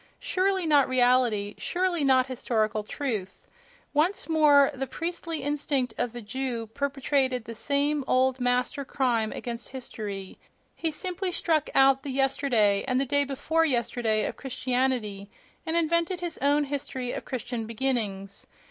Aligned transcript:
Surely 0.17 0.65
not 0.65 0.89
reality; 0.89 1.53
surely 1.59 2.03
not 2.03 2.25
historical 2.25 2.81
truth!... 2.81 3.47
Once 3.93 4.27
more 4.27 4.71
the 4.73 4.87
priestly 4.87 5.43
instinct 5.43 5.93
of 5.95 6.11
the 6.11 6.23
Jew 6.23 6.65
perpetrated 6.73 7.45
the 7.45 7.53
same 7.53 8.03
old 8.07 8.39
master 8.39 8.83
crime 8.83 9.31
against 9.31 9.69
history—he 9.69 10.89
simply 10.89 11.31
struck 11.31 11.69
out 11.75 12.01
the 12.01 12.09
yesterday 12.09 12.83
and 12.87 12.99
the 12.99 13.05
day 13.05 13.23
before 13.23 13.63
yesterday 13.63 14.25
of 14.25 14.37
Christianity, 14.37 15.29
and 15.67 15.77
invented 15.77 16.19
his 16.19 16.39
own 16.39 16.63
history 16.63 17.11
of 17.11 17.23
Christian 17.23 17.67
beginnings. 17.67 18.47